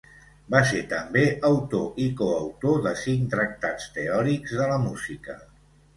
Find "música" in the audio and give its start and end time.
4.87-5.37